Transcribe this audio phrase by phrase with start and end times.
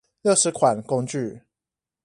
[0.23, 1.43] 六十款工具